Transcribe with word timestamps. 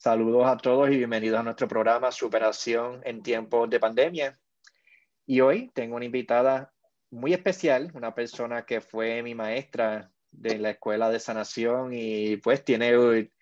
Saludos 0.00 0.46
a 0.46 0.56
todos 0.56 0.88
y 0.90 0.96
bienvenidos 0.96 1.40
a 1.40 1.42
nuestro 1.42 1.66
programa 1.66 2.12
Superación 2.12 3.00
en 3.04 3.20
tiempos 3.20 3.68
de 3.68 3.80
pandemia. 3.80 4.38
Y 5.26 5.40
hoy 5.40 5.72
tengo 5.74 5.96
una 5.96 6.04
invitada 6.04 6.72
muy 7.10 7.32
especial, 7.32 7.90
una 7.94 8.14
persona 8.14 8.64
que 8.64 8.80
fue 8.80 9.24
mi 9.24 9.34
maestra 9.34 10.12
de 10.30 10.56
la 10.58 10.70
Escuela 10.70 11.10
de 11.10 11.18
Sanación 11.18 11.90
y 11.92 12.36
pues 12.36 12.64
tiene, 12.64 13.32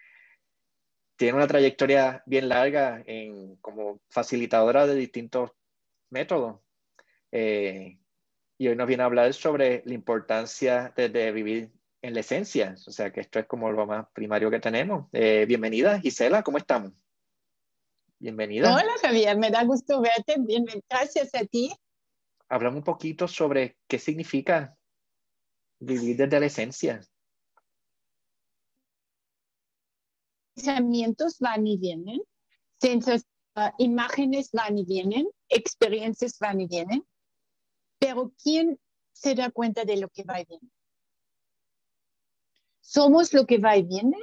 tiene 1.16 1.36
una 1.36 1.46
trayectoria 1.46 2.22
bien 2.24 2.48
larga 2.48 3.02
en, 3.04 3.56
como 3.56 4.00
facilitadora 4.08 4.86
de 4.86 4.94
distintos 4.94 5.50
métodos. 6.08 6.62
Eh, 7.32 7.98
y 8.56 8.68
hoy 8.68 8.76
nos 8.76 8.86
viene 8.86 9.02
a 9.02 9.06
hablar 9.06 9.34
sobre 9.34 9.82
la 9.84 9.92
importancia 9.92 10.94
de 10.96 11.32
vivir 11.32 11.75
en 12.02 12.14
la 12.14 12.20
esencia. 12.20 12.74
O 12.86 12.90
sea 12.90 13.12
que 13.12 13.20
esto 13.20 13.38
es 13.38 13.46
como 13.46 13.70
lo 13.70 13.86
más 13.86 14.06
primario 14.12 14.50
que 14.50 14.60
tenemos. 14.60 15.08
Eh, 15.12 15.44
bienvenida, 15.46 16.00
Gisela, 16.00 16.42
¿cómo 16.42 16.58
estamos? 16.58 16.92
Bienvenida. 18.18 18.74
Hola, 18.74 18.92
Javier, 19.02 19.36
me 19.36 19.50
da 19.50 19.64
gusto 19.64 20.00
verte. 20.00 20.36
Bien, 20.38 20.64
gracias 20.88 21.34
a 21.34 21.44
ti. 21.44 21.70
Hablamos 22.48 22.78
un 22.78 22.84
poquito 22.84 23.28
sobre 23.28 23.76
qué 23.86 23.98
significa 23.98 24.76
vivir 25.78 26.16
desde 26.16 26.40
la 26.40 26.46
esencia. 26.46 27.00
Pensamientos 30.54 31.38
van 31.38 31.66
y 31.66 31.76
vienen, 31.76 32.20
uh, 32.20 33.60
imágenes 33.78 34.50
van 34.52 34.78
y 34.78 34.84
vienen, 34.84 35.28
experiencias 35.50 36.38
van 36.38 36.62
y 36.62 36.66
vienen, 36.66 37.04
pero 37.98 38.32
¿quién 38.42 38.80
se 39.12 39.34
da 39.34 39.50
cuenta 39.50 39.84
de 39.84 39.98
lo 39.98 40.08
que 40.08 40.22
va 40.22 40.40
y 40.40 40.46
viene? 40.46 40.70
¿Somos 42.86 43.32
lo 43.32 43.46
que 43.46 43.58
va 43.58 43.76
y 43.76 43.82
viene? 43.82 44.16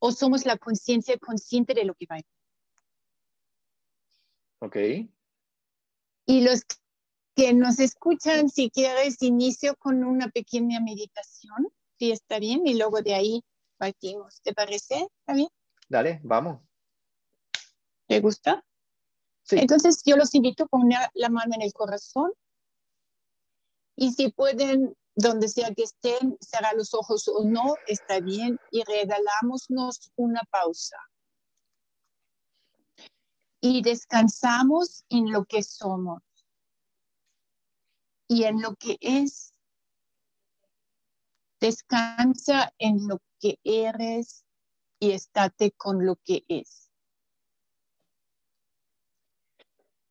¿O 0.00 0.10
somos 0.10 0.44
la 0.44 0.58
conciencia 0.58 1.16
consciente 1.18 1.72
de 1.72 1.84
lo 1.84 1.94
que 1.94 2.06
va 2.10 2.18
y 2.18 2.24
viene? 2.24 2.32
Ok. 4.58 4.76
Y 6.26 6.40
los 6.40 6.62
que 7.36 7.54
nos 7.54 7.78
escuchan, 7.78 8.48
si 8.48 8.70
quieres, 8.70 9.22
inicio 9.22 9.76
con 9.76 10.02
una 10.02 10.28
pequeña 10.30 10.80
meditación, 10.80 11.68
si 11.96 12.10
está 12.10 12.40
bien, 12.40 12.66
y 12.66 12.74
luego 12.74 13.02
de 13.02 13.14
ahí 13.14 13.44
partimos. 13.76 14.40
¿Te 14.42 14.52
parece? 14.52 15.06
¿Está 15.20 15.34
bien? 15.34 15.48
Dale, 15.88 16.20
vamos. 16.24 16.60
¿Te 18.08 18.18
gusta? 18.20 18.64
Sí. 19.44 19.58
Entonces 19.60 20.02
yo 20.04 20.16
los 20.16 20.34
invito 20.34 20.64
a 20.64 20.66
poner 20.66 20.98
la 21.14 21.28
mano 21.28 21.54
en 21.54 21.62
el 21.62 21.72
corazón 21.72 22.32
y 23.94 24.12
si 24.12 24.32
pueden 24.32 24.96
donde 25.16 25.48
sea 25.48 25.74
que 25.74 25.84
estén, 25.84 26.36
cerrar 26.40 26.74
los 26.76 26.92
ojos 26.92 27.26
o 27.26 27.42
no, 27.44 27.74
está 27.86 28.20
bien, 28.20 28.60
y 28.70 28.84
regalámonos 28.84 30.12
una 30.14 30.42
pausa. 30.50 30.98
Y 33.62 33.82
descansamos 33.82 35.04
en 35.08 35.32
lo 35.32 35.46
que 35.46 35.62
somos 35.62 36.22
y 38.28 38.44
en 38.44 38.60
lo 38.60 38.76
que 38.76 38.98
es. 39.00 39.54
Descansa 41.60 42.74
en 42.78 43.08
lo 43.08 43.18
que 43.40 43.58
eres 43.64 44.44
y 45.00 45.12
estate 45.12 45.72
con 45.72 46.04
lo 46.04 46.16
que 46.16 46.44
es. 46.48 46.90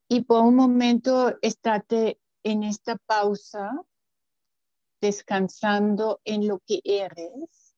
Y 0.07 0.23
por 0.23 0.41
un 0.41 0.55
momento 0.55 1.37
estate 1.41 2.19
en 2.43 2.63
esta 2.63 2.97
pausa 2.97 3.85
descansando 5.05 6.19
en 6.25 6.47
lo 6.47 6.59
que 6.65 6.81
eres 6.83 7.75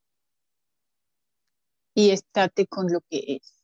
y 1.94 2.10
estate 2.10 2.66
con 2.66 2.90
lo 2.90 3.00
que 3.02 3.36
es. 3.36 3.54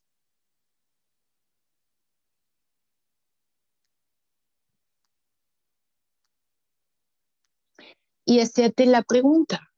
Y 8.27 8.39
hacerte 8.39 8.85
la 8.85 9.01
pregunta. 9.01 9.71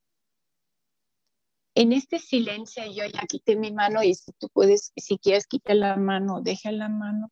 En 1.76 1.94
este 1.94 2.20
silencio 2.20 2.84
yo 2.86 3.06
ya 3.06 3.22
quité 3.28 3.56
mi 3.56 3.72
mano 3.72 4.04
y 4.04 4.16
si 4.16 4.34
tú 4.34 4.50
puedes, 4.50 4.92
si 4.98 5.18
quieres 5.18 5.48
quitar 5.48 5.78
la 5.78 5.96
mano, 5.96 6.42
deja 6.42 6.72
la 6.72 6.90
mano. 6.90 7.32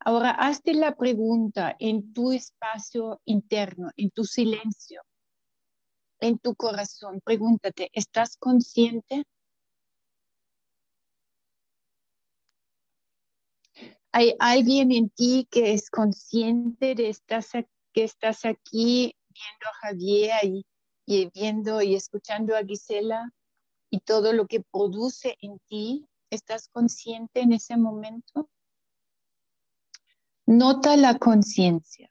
Ahora 0.00 0.32
hazte 0.32 0.74
la 0.74 0.96
pregunta 0.96 1.76
en 1.78 2.12
tu 2.12 2.32
espacio 2.32 3.22
interno, 3.24 3.90
en 3.96 4.10
tu 4.10 4.24
silencio 4.24 5.02
en 6.20 6.38
tu 6.38 6.54
corazón. 6.54 7.20
Pregúntate, 7.24 7.90
¿estás 7.92 8.36
consciente? 8.36 9.24
¿Hay 14.12 14.34
alguien 14.38 14.90
en 14.92 15.10
ti 15.10 15.46
que 15.50 15.72
es 15.74 15.90
consciente 15.90 16.94
de 16.94 17.14
que 17.92 18.04
estás 18.04 18.44
aquí 18.44 19.14
viendo 19.28 19.66
a 19.66 19.86
Javier 19.86 20.44
y, 20.44 20.66
y 21.06 21.30
viendo 21.30 21.82
y 21.82 21.94
escuchando 21.94 22.56
a 22.56 22.64
Gisela 22.64 23.32
y 23.90 24.00
todo 24.00 24.32
lo 24.32 24.46
que 24.46 24.60
produce 24.60 25.36
en 25.40 25.58
ti? 25.68 26.06
¿Estás 26.30 26.68
consciente 26.68 27.40
en 27.40 27.52
ese 27.52 27.76
momento? 27.76 28.50
Nota 30.46 30.96
la 30.96 31.18
conciencia. 31.18 32.10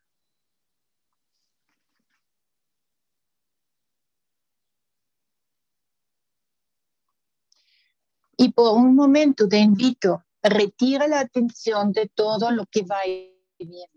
Y 8.37 8.51
por 8.51 8.77
un 8.77 8.95
momento 8.95 9.47
te 9.47 9.57
invito, 9.57 10.23
retira 10.43 11.07
la 11.07 11.21
atención 11.21 11.91
de 11.91 12.07
todo 12.07 12.51
lo 12.51 12.67
que 12.67 12.83
va 12.83 13.03
y 13.07 13.35
viene. 13.57 13.91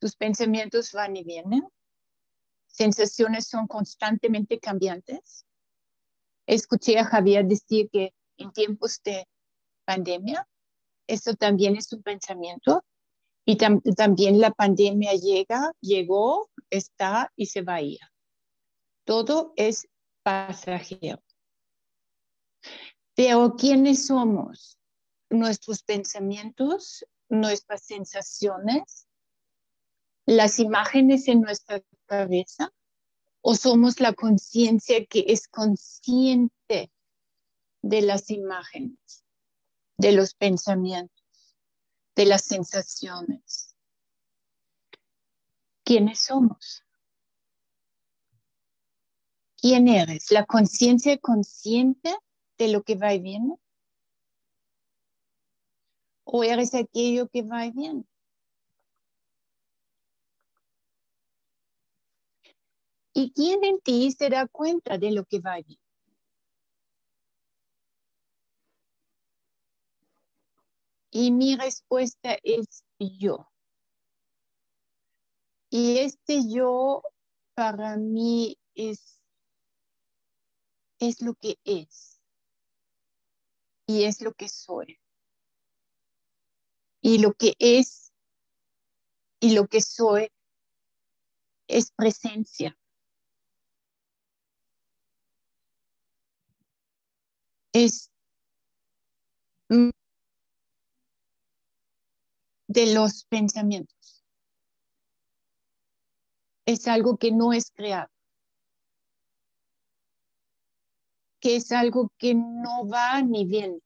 Tus 0.00 0.16
pensamientos 0.16 0.90
van 0.92 1.16
y 1.16 1.22
vienen. 1.22 1.68
Sensaciones 2.66 3.46
son 3.46 3.68
constantemente 3.68 4.58
cambiantes. 4.58 5.46
Escuché 6.46 6.98
a 6.98 7.04
Javier 7.04 7.46
decir 7.46 7.88
que 7.90 8.12
en 8.36 8.52
tiempos 8.52 9.00
de 9.04 9.26
pandemia, 9.84 10.46
eso 11.06 11.34
también 11.34 11.76
es 11.76 11.92
un 11.92 12.02
pensamiento. 12.02 12.84
Y 13.44 13.56
también 13.56 14.40
la 14.40 14.50
pandemia 14.50 15.12
llega, 15.14 15.70
llegó, 15.80 16.50
está 16.68 17.32
y 17.36 17.46
se 17.46 17.62
va 17.62 17.76
a 17.76 17.82
ir. 17.82 18.00
Todo 19.06 19.52
es 19.54 19.88
pasajero. 20.24 21.22
Pero 23.14 23.54
¿quiénes 23.56 24.08
somos? 24.08 24.78
Nuestros 25.30 25.84
pensamientos, 25.84 27.06
nuestras 27.28 27.84
sensaciones, 27.84 29.06
las 30.26 30.58
imágenes 30.58 31.28
en 31.28 31.40
nuestra 31.40 31.80
cabeza, 32.06 32.72
o 33.42 33.54
somos 33.54 34.00
la 34.00 34.12
conciencia 34.12 35.06
que 35.06 35.24
es 35.28 35.46
consciente 35.46 36.90
de 37.82 38.02
las 38.02 38.28
imágenes, 38.30 39.24
de 39.98 40.10
los 40.10 40.34
pensamientos, 40.34 41.56
de 42.16 42.26
las 42.26 42.42
sensaciones. 42.42 43.76
¿Quiénes 45.84 46.24
somos? 46.24 46.85
Quién 49.66 49.88
eres, 49.88 50.30
la 50.30 50.46
conciencia 50.46 51.18
consciente 51.18 52.16
de 52.56 52.68
lo 52.68 52.84
que 52.84 52.94
va 52.94 53.12
y 53.14 53.18
viene. 53.18 53.56
O 56.22 56.44
eres 56.44 56.72
aquello 56.72 57.28
que 57.28 57.42
va 57.42 57.66
y 57.66 57.72
viene. 57.72 58.04
¿Y 63.12 63.32
quién 63.32 63.64
en 63.64 63.80
ti 63.80 64.12
se 64.12 64.28
da 64.28 64.46
cuenta 64.46 64.98
de 64.98 65.10
lo 65.10 65.24
que 65.24 65.40
va 65.40 65.58
y 65.58 65.64
viene? 65.64 65.82
Y 71.10 71.32
mi 71.32 71.56
respuesta 71.56 72.38
es 72.44 72.84
yo. 73.00 73.50
Y 75.70 75.98
este 75.98 76.48
yo 76.48 77.02
para 77.56 77.96
mí 77.96 78.56
es 78.76 79.15
es 80.98 81.20
lo 81.20 81.34
que 81.34 81.58
es 81.64 82.20
y 83.86 84.04
es 84.04 84.20
lo 84.20 84.32
que 84.32 84.48
soy. 84.48 84.98
Y 87.00 87.18
lo 87.18 87.34
que 87.34 87.54
es 87.58 88.12
y 89.40 89.54
lo 89.54 89.68
que 89.68 89.80
soy 89.80 90.28
es 91.68 91.92
presencia. 91.92 92.76
Es 97.72 98.10
de 102.68 102.94
los 102.94 103.24
pensamientos. 103.24 104.24
Es 106.66 106.88
algo 106.88 107.16
que 107.16 107.30
no 107.30 107.52
es 107.52 107.70
creado. 107.70 108.15
Que 111.40 111.56
es 111.56 111.72
algo 111.72 112.12
que 112.18 112.34
no 112.34 112.88
va 112.88 113.22
ni 113.22 113.44
viene. 113.44 113.80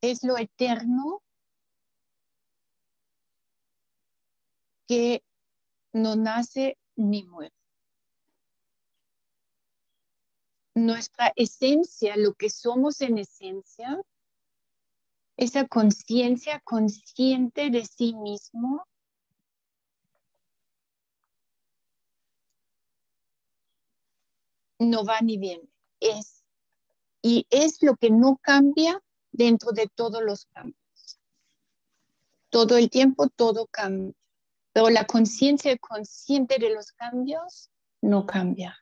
Es 0.00 0.22
lo 0.22 0.36
eterno 0.36 1.22
que 4.86 5.22
no 5.92 6.16
nace 6.16 6.78
ni 6.96 7.24
muere. 7.24 7.54
Nuestra 10.74 11.32
esencia, 11.36 12.16
lo 12.16 12.34
que 12.34 12.50
somos 12.50 13.00
en 13.00 13.18
esencia, 13.18 14.00
esa 15.36 15.66
conciencia 15.66 16.60
consciente 16.60 17.70
de 17.70 17.84
sí 17.84 18.14
mismo, 18.14 18.86
no 24.78 25.04
va 25.04 25.20
ni 25.20 25.38
viene, 25.38 25.68
es. 26.00 26.44
Y 27.22 27.46
es 27.50 27.82
lo 27.82 27.96
que 27.96 28.10
no 28.10 28.38
cambia 28.42 29.02
dentro 29.32 29.72
de 29.72 29.88
todos 29.94 30.22
los 30.22 30.46
cambios. 30.46 31.18
Todo 32.50 32.76
el 32.76 32.90
tiempo 32.90 33.28
todo 33.28 33.66
cambia, 33.66 34.14
pero 34.72 34.90
la 34.90 35.06
conciencia 35.06 35.76
consciente 35.78 36.58
de 36.58 36.70
los 36.70 36.92
cambios 36.92 37.70
no 38.00 38.26
cambia. 38.26 38.78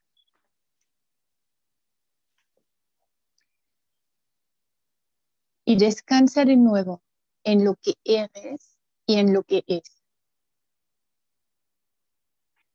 Y 5.64 5.76
descansa 5.76 6.44
de 6.44 6.56
nuevo 6.56 7.02
en 7.42 7.64
lo 7.64 7.76
que 7.76 7.94
eres 8.04 8.78
y 9.06 9.14
en 9.16 9.32
lo 9.32 9.42
que 9.44 9.64
es. 9.66 10.02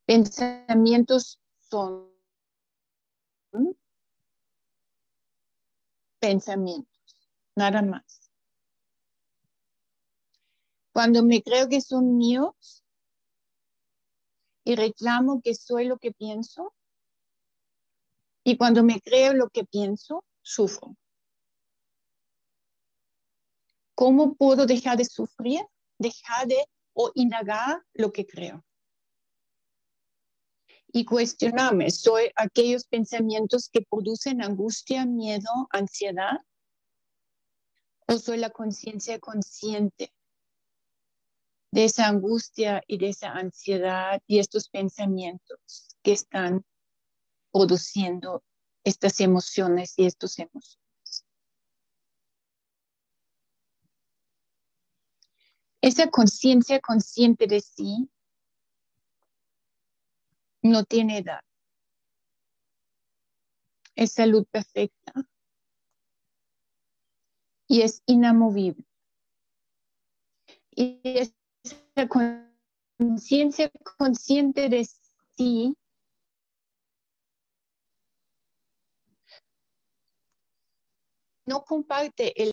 Pensamientos 0.05 1.39
son 1.59 2.08
pensamientos, 6.19 7.31
nada 7.55 7.81
más. 7.81 8.31
Cuando 10.91 11.23
me 11.23 11.41
creo 11.41 11.69
que 11.69 11.81
son 11.81 12.17
míos 12.17 12.83
y 14.63 14.75
reclamo 14.75 15.41
que 15.41 15.55
soy 15.55 15.85
lo 15.85 15.97
que 15.97 16.11
pienso, 16.11 16.73
y 18.43 18.57
cuando 18.57 18.83
me 18.83 18.99
creo 18.99 19.33
lo 19.33 19.49
que 19.49 19.63
pienso, 19.63 20.23
sufro. 20.41 20.95
¿Cómo 23.95 24.35
puedo 24.35 24.65
dejar 24.65 24.97
de 24.97 25.05
sufrir? 25.05 25.61
Dejar 25.97 26.47
de 26.47 26.65
o 26.93 27.11
indagar 27.15 27.83
lo 27.93 28.11
que 28.11 28.25
creo 28.25 28.63
y 30.91 31.05
cuestionarme, 31.05 31.91
¿soy 31.91 32.31
aquellos 32.35 32.85
pensamientos 32.85 33.69
que 33.69 33.81
producen 33.81 34.41
angustia, 34.41 35.05
miedo, 35.05 35.67
ansiedad? 35.71 36.39
¿O 38.07 38.17
soy 38.17 38.37
la 38.37 38.49
conciencia 38.49 39.19
consciente 39.19 40.11
de 41.71 41.85
esa 41.85 42.07
angustia 42.07 42.81
y 42.87 42.97
de 42.97 43.09
esa 43.09 43.31
ansiedad 43.31 44.21
y 44.25 44.39
estos 44.39 44.69
pensamientos 44.69 45.89
que 46.01 46.13
están 46.13 46.65
produciendo 47.51 48.43
estas 48.83 49.19
emociones 49.19 49.93
y 49.97 50.05
estos 50.05 50.39
emociones? 50.39 50.79
Esa 55.81 56.09
conciencia 56.09 56.79
consciente 56.79 57.45
de 57.45 57.61
sí 57.61 58.09
no 60.61 60.83
tiene 60.83 61.19
edad. 61.19 61.41
Es 63.95 64.13
salud 64.13 64.45
perfecta 64.49 65.13
y 67.67 67.81
es 67.81 68.01
inamovible. 68.05 68.85
Y 70.71 71.01
esa 71.03 72.07
conciencia 72.97 73.71
consciente 73.97 74.69
de 74.69 74.87
sí 75.35 75.75
no 81.45 81.63
comparte 81.65 82.41
el 82.41 82.51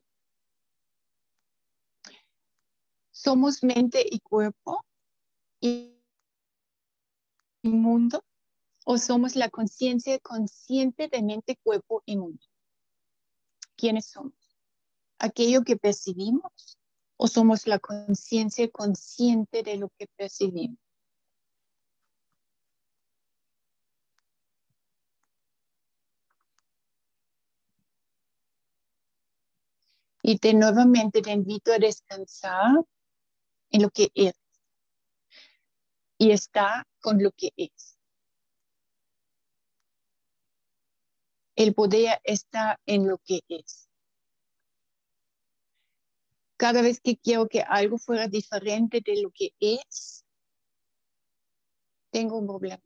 somos 3.10 3.62
mente 3.62 4.04
y 4.08 4.20
cuerpo 4.20 4.84
y 5.60 5.95
mundo 7.74 8.24
o 8.84 8.98
somos 8.98 9.36
la 9.36 9.50
conciencia 9.50 10.18
consciente 10.20 11.08
de 11.08 11.22
mente, 11.22 11.58
cuerpo 11.62 12.02
y 12.06 12.16
mundo? 12.16 12.44
¿Quiénes 13.76 14.06
somos? 14.06 14.34
¿Aquello 15.18 15.62
que 15.62 15.76
percibimos 15.76 16.78
o 17.16 17.28
somos 17.28 17.66
la 17.66 17.78
conciencia 17.78 18.70
consciente 18.70 19.62
de 19.62 19.76
lo 19.76 19.90
que 19.98 20.06
percibimos? 20.16 20.78
Y 30.22 30.38
te 30.38 30.54
nuevamente 30.54 31.22
te 31.22 31.32
invito 31.32 31.72
a 31.72 31.78
descansar 31.78 32.84
en 33.70 33.82
lo 33.82 33.90
que 33.90 34.10
eres 34.14 34.45
y 36.18 36.30
está 36.30 36.86
con 37.00 37.22
lo 37.22 37.30
que 37.32 37.50
es. 37.56 37.98
El 41.54 41.74
poder 41.74 42.20
está 42.24 42.78
en 42.86 43.08
lo 43.08 43.18
que 43.18 43.40
es. 43.48 43.88
Cada 46.58 46.82
vez 46.82 47.00
que 47.00 47.16
quiero 47.16 47.48
que 47.48 47.60
algo 47.62 47.98
fuera 47.98 48.28
diferente 48.28 49.02
de 49.04 49.22
lo 49.22 49.30
que 49.30 49.52
es, 49.60 50.24
tengo 52.10 52.38
un 52.38 52.46
problema. 52.46 52.82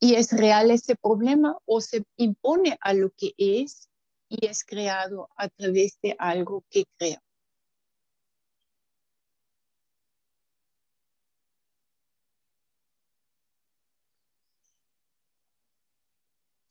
¿Y 0.00 0.14
es 0.14 0.30
real 0.32 0.70
ese 0.70 0.94
problema 0.94 1.56
o 1.64 1.80
se 1.80 2.04
impone 2.16 2.78
a 2.80 2.94
lo 2.94 3.10
que 3.10 3.34
es 3.36 3.88
y 4.28 4.46
es 4.46 4.64
creado 4.64 5.28
a 5.36 5.48
través 5.48 6.00
de 6.00 6.14
algo 6.18 6.64
que 6.70 6.84
creo? 6.96 7.20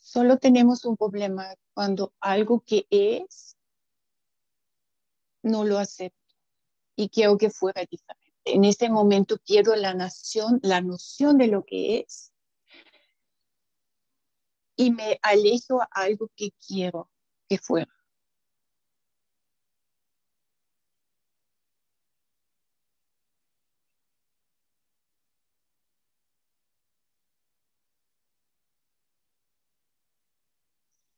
Solo 0.07 0.37
tenemos 0.37 0.85
un 0.85 0.95
problema 0.95 1.53
cuando 1.73 2.13
algo 2.21 2.61
que 2.61 2.87
es 2.89 3.57
no 5.43 5.65
lo 5.65 5.77
acepto 5.77 6.33
y 6.95 7.09
quiero 7.09 7.37
que 7.37 7.49
fuera 7.49 7.81
diferente. 7.81 8.33
En 8.45 8.63
este 8.63 8.89
momento 8.89 9.37
pierdo 9.37 9.75
la 9.75 9.93
nación, 9.93 10.61
la 10.63 10.79
noción 10.79 11.37
de 11.37 11.47
lo 11.47 11.65
que 11.65 11.99
es 11.99 12.31
y 14.77 14.91
me 14.91 15.19
alejo 15.23 15.81
a 15.81 15.89
algo 15.91 16.31
que 16.37 16.51
quiero 16.65 17.11
que 17.49 17.57
fuera. 17.57 17.93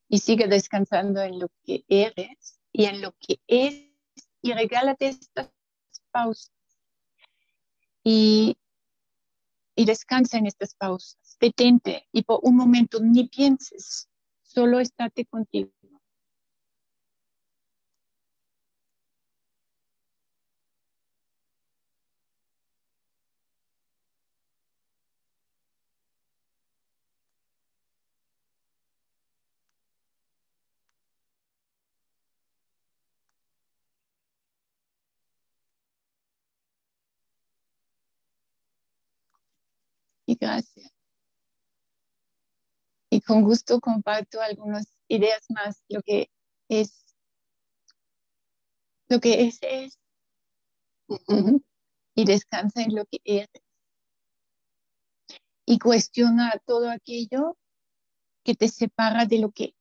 Y 0.09 0.17
sigue 0.17 0.47
descansando 0.47 1.21
en 1.21 1.39
lo 1.39 1.49
que 1.63 1.85
eres 1.87 2.59
y 2.73 2.85
en 2.85 3.01
lo 3.01 3.13
que 3.13 3.39
es 3.47 3.89
y 4.41 4.53
regálate 4.53 5.07
estas 5.07 5.51
pausas 6.11 6.51
y, 8.03 8.57
y 9.75 9.85
descansa 9.85 10.37
en 10.37 10.47
estas 10.47 10.73
pausas. 10.75 11.37
Detente 11.39 12.07
y 12.11 12.23
por 12.23 12.39
un 12.43 12.55
momento 12.55 12.99
ni 12.99 13.27
pienses, 13.27 14.09
solo 14.41 14.79
estate 14.79 15.25
contigo. 15.25 15.71
Gracias. 40.39 40.91
Y 43.12 43.22
con 43.22 43.43
gusto 43.43 43.79
comparto 43.79 44.41
algunas 44.41 44.88
ideas 45.08 45.46
más. 45.50 45.84
Lo 45.89 46.01
que 46.01 46.29
es, 46.69 47.05
lo 49.08 49.19
que 49.19 49.48
es, 49.48 49.60
es. 49.62 50.00
Y 52.15 52.25
descansa 52.25 52.81
en 52.81 52.96
lo 52.96 53.05
que 53.05 53.19
eres. 53.24 53.63
y 55.69 55.77
cuestiona 55.77 56.60
todo 56.65 56.89
aquello 56.89 57.55
que 58.43 58.55
te 58.55 58.67
separa 58.69 59.27
de 59.27 59.38
lo 59.38 59.51
que 59.51 59.75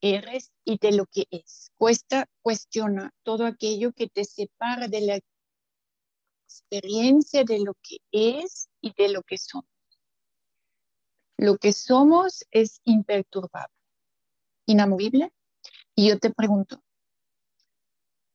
eres 0.00 0.52
y 0.64 0.78
de 0.78 0.92
lo 0.92 1.06
que 1.06 1.26
es. 1.32 1.72
Cuesta, 1.76 2.28
cuestiona 2.42 3.12
todo 3.24 3.44
aquello 3.44 3.92
que 3.92 4.06
te 4.08 4.24
separa 4.24 4.86
de 4.86 5.00
la 5.00 5.18
experiencia 6.46 7.42
de 7.42 7.58
lo 7.58 7.74
que 7.82 7.96
es 8.12 8.68
y 8.80 8.92
de 8.96 9.08
lo 9.08 9.22
que 9.24 9.36
somos. 9.36 9.71
Lo 11.42 11.56
que 11.58 11.72
somos 11.72 12.46
es 12.52 12.80
imperturbable, 12.84 13.74
inamovible. 14.64 15.32
Y 15.96 16.08
yo 16.08 16.20
te 16.20 16.30
pregunto, 16.30 16.80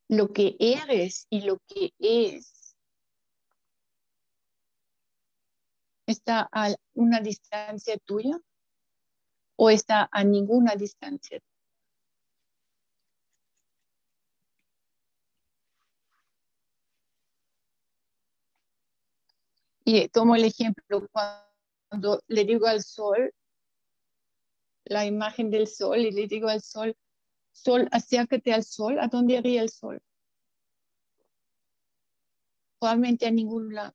lo 0.08 0.30
que 0.34 0.56
eres 0.60 1.26
y 1.30 1.40
lo 1.40 1.56
que 1.66 1.94
es 1.98 2.76
está 6.06 6.50
a 6.52 6.74
una 6.92 7.20
distancia 7.20 7.96
tuya 8.04 8.38
o 9.56 9.70
está 9.70 10.10
a 10.12 10.22
ninguna 10.22 10.74
distancia 10.76 11.40
Y 19.82 20.06
tomo 20.10 20.36
el 20.36 20.44
ejemplo 20.44 21.08
cuando 21.10 21.47
le 22.28 22.44
digo 22.44 22.66
al 22.66 22.82
sol, 22.82 23.32
la 24.84 25.06
imagen 25.06 25.50
del 25.50 25.66
sol, 25.66 25.98
y 25.98 26.10
le 26.10 26.26
digo 26.26 26.48
al 26.48 26.62
sol, 26.62 26.96
sol, 27.52 27.88
acércate 27.92 28.52
al 28.52 28.64
sol, 28.64 28.98
¿a 28.98 29.08
dónde 29.08 29.34
iría 29.34 29.62
el 29.62 29.70
sol? 29.70 30.00
Probablemente 32.78 33.26
a 33.26 33.30
ningún 33.30 33.74
lado. 33.74 33.94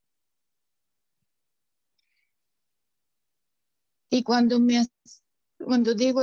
Y 4.10 4.24
cuando 4.24 4.60
me 4.60 4.86
cuando 5.58 5.94
digo 5.96 6.22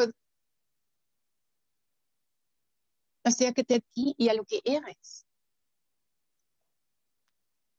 acércate 3.25 3.77
a 3.77 3.81
ti 3.81 4.15
y 4.17 4.29
a 4.29 4.35
lo 4.35 4.45
que 4.45 4.61
eres, 4.65 5.27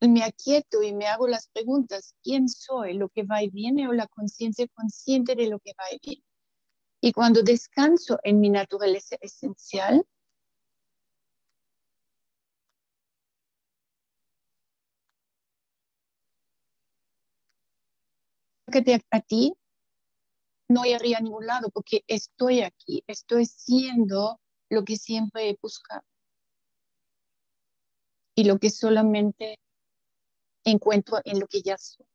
me 0.09 0.23
aquieto 0.23 0.81
y 0.81 0.93
me 0.93 1.07
hago 1.07 1.27
las 1.27 1.47
preguntas, 1.49 2.15
¿quién 2.23 2.49
soy? 2.49 2.93
¿Lo 2.93 3.09
que 3.09 3.23
va 3.23 3.43
y 3.43 3.49
viene 3.49 3.87
o 3.87 3.93
la 3.93 4.07
conciencia 4.07 4.67
consciente 4.73 5.35
de 5.35 5.47
lo 5.47 5.59
que 5.59 5.73
va 5.73 5.85
y 5.91 5.99
viene? 6.03 6.23
Y 7.01 7.11
cuando 7.13 7.43
descanso 7.43 8.19
en 8.23 8.39
mi 8.39 8.49
naturaleza 8.49 9.17
esencial, 9.21 10.05
que 18.71 19.01
a 19.11 19.21
ti 19.21 19.53
no 20.69 20.85
iría 20.85 21.17
a 21.17 21.21
ningún 21.21 21.45
lado 21.45 21.69
porque 21.69 22.03
estoy 22.07 22.61
aquí, 22.61 23.03
estoy 23.07 23.45
siendo 23.45 24.39
lo 24.69 24.85
que 24.85 24.95
siempre 24.95 25.49
he 25.49 25.57
buscado 25.61 26.03
y 28.35 28.45
lo 28.45 28.57
que 28.57 28.69
solamente 28.69 29.59
encuentro 30.63 31.19
en 31.23 31.39
lo 31.39 31.47
que 31.47 31.61
ya 31.61 31.77
soy. 31.77 32.05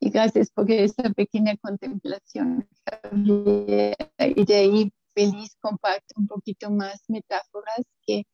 Y 0.00 0.10
gracias 0.10 0.50
por 0.50 0.70
esa 0.70 1.04
pequeña 1.10 1.56
contemplación. 1.56 2.68
Y 3.12 4.44
de 4.44 4.54
ahí 4.54 4.92
feliz 5.14 5.56
comparto 5.60 6.14
un 6.16 6.26
poquito 6.26 6.70
más 6.70 7.04
metáforas 7.08 7.86
que, 8.06 8.26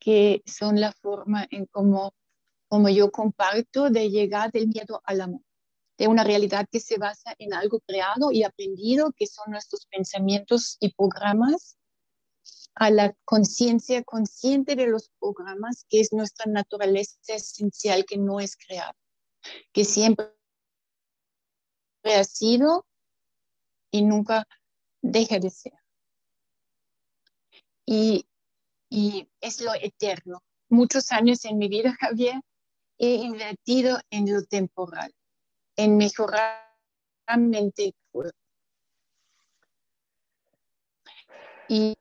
que 0.00 0.42
son 0.46 0.80
la 0.80 0.92
forma 0.92 1.46
en 1.50 1.66
cómo, 1.66 2.12
como 2.68 2.88
yo 2.88 3.10
comparto 3.12 3.90
de 3.90 4.10
llegar 4.10 4.50
del 4.50 4.68
miedo 4.68 5.00
al 5.04 5.20
amor, 5.20 5.42
de 5.98 6.08
una 6.08 6.24
realidad 6.24 6.66
que 6.70 6.80
se 6.80 6.98
basa 6.98 7.34
en 7.38 7.54
algo 7.54 7.80
creado 7.80 8.32
y 8.32 8.42
aprendido, 8.42 9.12
que 9.12 9.26
son 9.26 9.52
nuestros 9.52 9.86
pensamientos 9.86 10.76
y 10.80 10.92
programas, 10.92 11.76
a 12.76 12.90
la 12.90 13.16
conciencia 13.24 14.04
consciente 14.04 14.76
de 14.76 14.86
los 14.86 15.10
programas, 15.18 15.86
que 15.88 16.00
es 16.00 16.12
nuestra 16.12 16.50
naturaleza 16.50 17.16
esencial, 17.28 18.04
que 18.04 18.18
no 18.18 18.38
es 18.38 18.56
creada, 18.56 18.94
que 19.72 19.84
siempre 19.84 20.26
ha 22.04 22.24
sido 22.24 22.86
y 23.90 24.02
nunca 24.02 24.46
deja 25.00 25.38
de 25.38 25.50
ser. 25.50 25.72
Y, 27.86 28.28
y 28.90 29.28
es 29.40 29.62
lo 29.62 29.72
eterno. 29.74 30.42
Muchos 30.68 31.12
años 31.12 31.44
en 31.46 31.56
mi 31.56 31.68
vida, 31.68 31.96
Javier, 32.00 32.40
he 32.98 33.14
invertido 33.14 33.98
en 34.10 34.30
lo 34.30 34.44
temporal, 34.44 35.14
en 35.76 35.96
mejorar 35.96 36.76
la 37.26 37.36
mente 37.38 37.94
y 41.68 41.96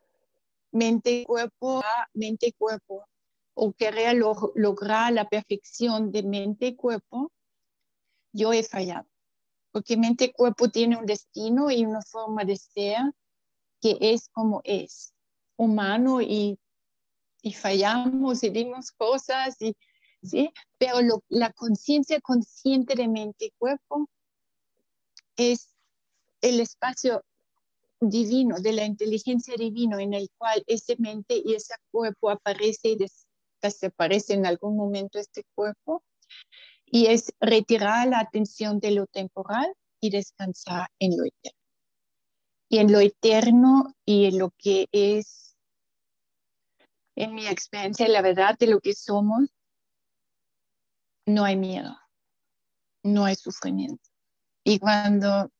mente-cuerpo 0.76 1.80
a 1.80 2.10
mente-cuerpo 2.14 3.08
o 3.54 3.74
querer 3.74 4.18
lograr 4.18 5.14
la 5.14 5.28
perfección 5.30 6.12
de 6.12 6.24
mente-cuerpo, 6.24 7.32
yo 8.34 8.52
he 8.52 8.62
fallado. 8.64 9.08
Porque 9.72 9.96
mente-cuerpo 9.96 10.70
tiene 10.70 10.98
un 10.98 11.06
destino 11.06 11.72
y 11.72 11.86
una 11.86 12.02
forma 12.02 12.44
de 12.44 12.58
ser 12.58 13.00
que 13.82 13.98
es 14.02 14.28
como 14.30 14.62
es, 14.66 15.14
humano 15.58 16.22
y, 16.22 16.60
y 17.42 17.54
fallamos 17.54 18.44
y 18.44 18.50
dimos 18.50 18.92
cosas, 18.92 19.56
y, 19.62 19.76
¿sí? 20.22 20.52
pero 20.78 20.98
la 21.30 21.54
conciencia 21.54 22.20
consciente 22.20 22.96
de 22.96 23.08
mente-cuerpo 23.08 24.10
es 25.38 25.70
el 26.42 26.60
espacio 26.60 27.24
divino, 28.00 28.60
de 28.60 28.74
la 28.74 28.86
inteligencia 28.86 29.56
divina 29.58 30.02
en 30.02 30.14
el 30.14 30.30
cual 30.38 30.64
ese 30.68 30.96
mente 31.00 31.42
y 31.44 31.54
ese 31.54 31.76
cuerpo 31.92 32.30
aparece 32.30 32.90
y 32.90 32.98
desaparece 33.62 34.34
en 34.34 34.46
algún 34.46 34.76
momento 34.76 35.20
este 35.20 35.44
cuerpo, 35.56 36.04
y 36.86 37.08
es 37.08 37.34
retirar 37.40 38.08
la 38.08 38.20
atención 38.20 38.80
de 38.80 38.92
lo 38.92 39.08
temporal 39.08 39.74
y 40.00 40.10
descansar 40.10 40.88
en 41.00 41.18
lo 41.18 41.26
eterno. 41.26 41.60
Y 42.70 42.78
en 42.80 42.92
lo 42.92 43.00
eterno 43.00 43.96
y 44.06 44.26
en 44.26 44.38
lo 44.40 44.52
que 44.58 44.88
es, 44.92 45.56
en 47.16 47.34
mi 47.34 47.48
experiencia, 47.48 48.08
la 48.08 48.22
verdad 48.22 48.58
de 48.58 48.68
lo 48.68 48.80
que 48.82 48.94
somos, 48.94 49.50
no 51.26 51.44
hay 51.44 51.56
miedo, 51.56 51.98
no 53.04 53.26
hay 53.26 53.36
sufrimiento. 53.36 54.04
Y 54.64 54.80
cuando 54.80 55.52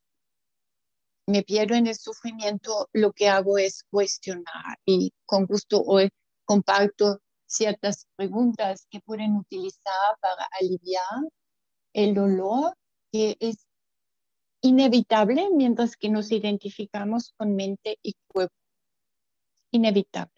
me 1.28 1.44
pierdo 1.44 1.76
en 1.76 1.88
el 1.88 1.96
sufrimiento, 1.96 2.90
lo 2.94 3.12
que 3.12 3.30
hago 3.30 3.58
es 3.58 3.84
cuestionar 3.90 4.78
y 4.86 5.12
con 5.26 5.46
gusto 5.46 5.82
hoy 5.82 6.10
comparto 6.46 7.20
ciertas 7.48 8.08
preguntas 8.16 8.88
que 8.90 9.00
pueden 9.02 9.36
utilizar 9.36 10.18
para 10.20 10.48
aliviar 10.60 11.30
el 11.94 12.14
dolor 12.14 12.76
que 13.12 13.38
es 13.40 13.66
inevitable 14.62 15.50
mientras 15.52 15.96
que 15.96 16.10
nos 16.10 16.32
identificamos 16.32 17.34
con 17.38 17.56
mente 17.56 17.98
y 18.02 18.16
cuerpo. 18.28 18.56
Inevitable. 19.72 20.34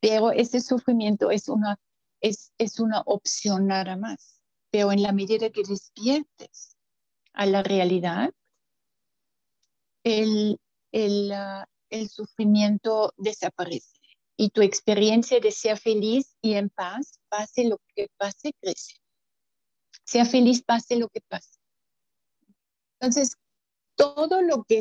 Pero 0.00 0.32
ese 0.32 0.60
sufrimiento 0.60 1.30
es 1.30 1.48
una, 1.48 1.78
es, 2.20 2.52
es 2.58 2.80
una 2.80 3.02
opción 3.06 3.66
nada 3.66 3.96
más. 3.96 4.40
Pero 4.70 4.90
en 4.90 5.02
la 5.02 5.12
medida 5.12 5.50
que 5.50 5.62
despiertes 5.62 6.71
a 7.32 7.46
la 7.46 7.62
realidad, 7.62 8.32
el, 10.04 10.58
el, 10.92 11.32
ah, 11.32 11.66
el 11.90 12.08
sufrimiento 12.08 13.14
desaparece 13.16 13.98
y 14.36 14.50
tu 14.50 14.62
experiencia 14.62 15.40
de 15.40 15.52
ser 15.52 15.78
feliz 15.78 16.36
y 16.40 16.54
en 16.54 16.68
paz, 16.70 17.20
pase 17.28 17.64
lo 17.64 17.78
que 17.94 18.08
pase, 18.16 18.52
crece. 18.60 18.96
Sea 20.04 20.24
feliz, 20.24 20.62
pase 20.62 20.96
lo 20.96 21.08
que 21.08 21.20
pase. 21.20 21.58
Entonces, 22.98 23.36
todo 23.94 24.42
lo 24.42 24.64
que 24.64 24.80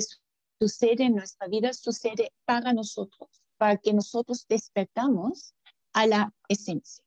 sucede 0.60 1.04
en 1.04 1.16
nuestra 1.16 1.48
vida 1.48 1.74
sucede 1.74 2.32
para 2.46 2.74
nosotros, 2.74 3.30
para 3.58 3.78
que 3.78 3.94
nosotros 3.94 4.46
despertamos 4.48 5.54
a 5.94 6.08
la 6.08 6.34
esencia, 6.48 7.04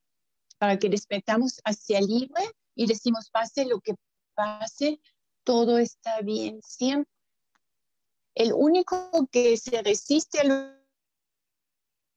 para 0.58 0.78
que 0.78 0.88
despertamos 0.88 1.60
hacia 1.64 2.00
libre 2.00 2.42
y 2.74 2.86
decimos, 2.86 3.30
pase 3.30 3.64
lo 3.64 3.80
que 3.80 3.94
pase, 4.34 5.00
todo 5.44 5.78
está 5.78 6.20
bien 6.22 6.60
siempre. 6.62 7.10
El 8.34 8.52
único 8.52 9.28
que 9.30 9.56
se 9.56 9.82
resiste 9.82 10.40
a 10.40 10.44
lo 10.44 10.84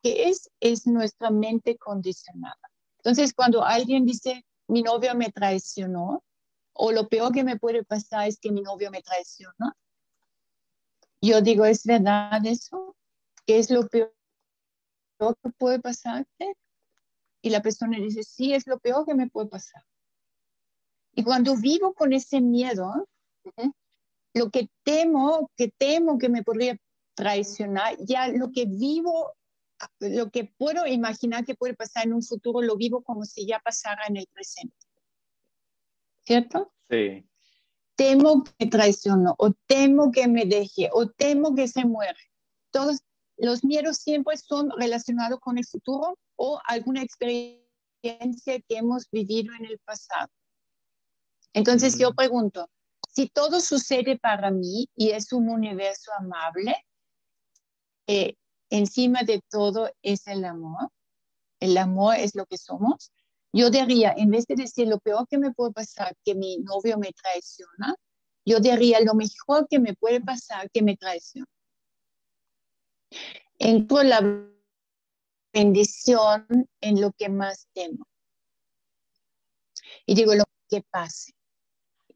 que 0.02 0.30
es, 0.30 0.50
es 0.60 0.88
nuestra 0.88 1.30
mente 1.30 1.78
condicionada. 1.78 2.58
Entonces, 2.98 3.34
cuando 3.34 3.64
alguien 3.64 4.06
dice, 4.06 4.46
mi 4.68 4.82
novio 4.82 5.14
me 5.16 5.32
traicionó, 5.32 6.24
o 6.74 6.92
lo 6.92 7.08
peor 7.08 7.32
que 7.32 7.44
me 7.44 7.58
puede 7.58 7.84
pasar 7.84 8.28
es 8.28 8.40
que 8.40 8.52
mi 8.52 8.62
novio 8.62 8.92
me 8.92 9.02
traiciona, 9.02 9.76
yo 11.22 11.42
digo, 11.42 11.66
¿es 11.66 11.84
verdad 11.84 12.46
eso? 12.46 12.96
¿Qué 13.46 13.60
es 13.60 13.72
lo 13.72 13.88
peor 13.88 14.14
que 15.20 15.50
puede 15.58 15.80
pasarte? 15.80 16.56
Y 17.42 17.50
la 17.50 17.62
persona 17.62 17.98
dice, 17.98 18.24
sí, 18.24 18.54
es 18.54 18.68
lo 18.68 18.80
peor 18.80 19.06
que 19.06 19.16
me 19.16 19.30
puede 19.30 19.48
pasar. 19.48 19.84
Y 21.14 21.24
cuando 21.24 21.56
vivo 21.56 21.94
con 21.94 22.14
ese 22.14 22.42
miedo, 22.42 23.08
lo 24.34 24.52
que 24.52 24.70
temo, 24.84 25.52
que 25.56 25.70
temo 25.78 26.18
que 26.18 26.30
me 26.30 26.44
podría 26.44 26.78
traicionar, 27.16 27.98
ya 28.00 28.28
lo 28.28 28.52
que 28.52 28.66
vivo, 28.66 29.34
lo 30.00 30.30
que 30.30 30.54
puedo 30.58 30.86
imaginar 30.86 31.46
que 31.46 31.56
puede 31.56 31.74
pasar 31.74 32.06
en 32.06 32.14
un 32.14 32.24
futuro, 32.24 32.62
lo 32.62 32.78
vivo 32.78 33.04
como 33.04 33.26
si 33.26 33.46
ya 33.48 33.60
pasara 33.60 34.04
en 34.08 34.18
el 34.18 34.28
presente. 34.28 34.76
¿Cierto? 36.26 36.74
Sí. 36.90 37.28
Temo 37.96 38.44
que 38.44 38.68
traiciono, 38.68 39.34
o 39.40 39.54
temo 39.66 40.12
que 40.12 40.28
me 40.28 40.46
deje, 40.46 40.90
o 40.94 41.10
temo 41.10 41.56
que 41.56 41.68
se 41.68 41.86
muere. 41.86 42.20
Todos 42.70 43.00
los 43.38 43.64
miedos 43.64 43.98
siempre 43.98 44.38
son 44.38 44.70
relacionados 44.78 45.40
con 45.40 45.58
el 45.58 45.66
futuro 45.66 46.18
o 46.36 46.60
alguna 46.66 47.02
experiencia 47.02 47.64
que 48.68 48.78
hemos 48.78 49.10
vivido 49.10 49.54
en 49.56 49.66
el 49.66 49.80
pasado. 49.80 50.30
Entonces 51.54 51.98
yo 51.98 52.14
pregunto, 52.14 52.70
si 53.18 53.30
todo 53.30 53.62
sucede 53.62 54.20
para 54.20 54.52
mí 54.52 54.92
y 54.96 55.10
es 55.10 55.34
un 55.34 55.50
universo 55.50 56.12
amable, 56.20 56.76
eh, 58.06 58.36
encima 58.70 59.24
de 59.24 59.42
todo 59.50 59.92
es 60.04 60.28
el 60.28 60.46
amor, 60.46 60.92
el 61.60 61.80
amor 61.80 62.16
es 62.18 62.36
lo 62.36 62.46
que 62.46 62.60
somos, 62.60 63.12
yo 63.52 63.72
diría, 63.72 64.14
en 64.16 64.30
vez 64.30 64.46
de 64.46 64.54
decir 64.54 64.88
lo 64.88 65.00
peor 65.00 65.28
que 65.28 65.40
me 65.40 65.52
puede 65.52 65.72
pasar, 65.72 66.16
que 66.24 66.36
mi 66.36 66.60
novio 66.60 67.00
me 67.00 67.12
traiciona, 67.12 67.96
yo 68.46 68.60
diría 68.60 69.00
lo 69.00 69.16
mejor 69.16 69.68
que 69.68 69.80
me 69.80 69.96
puede 69.96 70.22
pasar, 70.22 70.70
que 70.70 70.84
me 70.84 70.96
traiciona. 70.96 71.48
Entro 73.58 74.04
la 74.04 74.22
bendición 75.52 76.70
en 76.82 77.02
lo 77.02 77.12
que 77.14 77.30
más 77.30 77.68
temo. 77.74 78.06
Y 80.06 80.14
digo 80.14 80.36
lo 80.36 80.44
que 80.70 80.84
pase. 80.84 81.37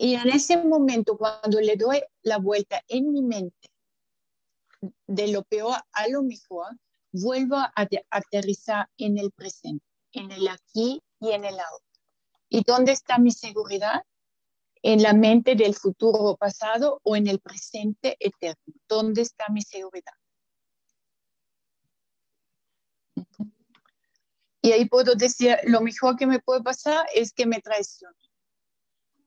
Y 0.03 0.15
en 0.15 0.29
ese 0.29 0.57
momento, 0.57 1.15
cuando 1.15 1.61
le 1.61 1.75
doy 1.75 2.01
la 2.23 2.39
vuelta 2.39 2.81
en 2.87 3.11
mi 3.11 3.21
mente 3.21 3.69
de 5.05 5.27
lo 5.27 5.43
peor 5.43 5.75
a 5.91 6.07
lo 6.07 6.23
mejor, 6.23 6.75
vuelvo 7.11 7.57
a 7.57 7.71
aterrizar 8.09 8.89
en 8.97 9.19
el 9.19 9.31
presente, 9.31 9.85
en 10.13 10.31
el 10.31 10.47
aquí 10.47 11.03
y 11.19 11.29
en 11.29 11.45
el 11.45 11.59
ahora. 11.59 11.85
¿Y 12.49 12.63
dónde 12.63 12.93
está 12.93 13.19
mi 13.19 13.29
seguridad? 13.29 14.01
En 14.81 15.03
la 15.03 15.13
mente 15.13 15.53
del 15.53 15.75
futuro 15.75 16.35
pasado 16.35 16.99
o 17.03 17.15
en 17.15 17.27
el 17.27 17.39
presente 17.39 18.17
eterno. 18.19 18.73
¿Dónde 18.89 19.21
está 19.21 19.49
mi 19.49 19.61
seguridad? 19.61 20.13
Y 24.63 24.71
ahí 24.71 24.85
puedo 24.85 25.13
decir, 25.13 25.57
lo 25.65 25.79
mejor 25.81 26.15
que 26.15 26.25
me 26.25 26.39
puede 26.39 26.63
pasar 26.63 27.05
es 27.13 27.31
que 27.33 27.45
me 27.45 27.61
traicione. 27.61 28.30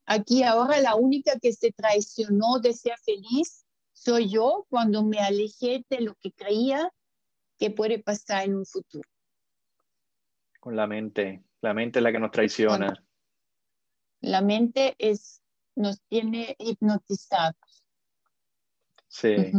Aquí 0.07 0.43
ahora 0.43 0.81
la 0.81 0.97
única 0.97 1.39
que 1.41 1.53
se 1.53 1.73
traicionó 1.73 2.59
de 2.61 2.75
ser 2.75 2.99
feliz 2.99 3.65
soy 3.93 4.29
yo 4.29 4.67
cuando 4.69 5.03
me 5.03 5.19
alejé 5.19 5.85
de 5.89 6.01
lo 6.01 6.15
que 6.17 6.33
creía 6.33 6.93
que 7.59 7.71
puede 7.71 8.03
pasar 8.03 8.45
en 8.45 8.57
un 8.57 8.67
futuro. 8.67 9.09
Con 10.61 10.77
la 10.77 10.87
mente, 10.87 11.43
la 11.61 11.73
mente 11.73 11.99
es 11.99 12.03
la 12.03 12.13
que 12.13 12.19
nos 12.19 12.31
traiciona. 12.31 12.93
La 14.21 14.41
mente 14.41 14.95
es, 14.99 15.43
nos 15.75 16.01
tiene 16.03 16.57
hipnotizados. 16.59 17.85
Sí. 19.09 19.53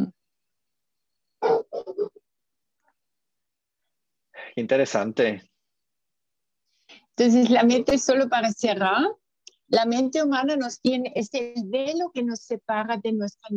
Interesante. 4.56 5.50
Entonces, 7.18 7.50
la 7.50 7.64
mente 7.64 7.96
es 7.96 8.04
solo 8.04 8.28
para 8.28 8.52
cerrar. 8.52 9.06
La 9.68 9.86
mente 9.86 10.22
humana 10.22 10.56
nos 10.56 10.80
tiene, 10.80 11.12
es 11.16 11.34
el 11.34 11.64
velo 11.66 12.12
que 12.14 12.24
nos 12.24 12.42
separa 12.42 12.98
de, 12.98 13.14
nuestra 13.14 13.50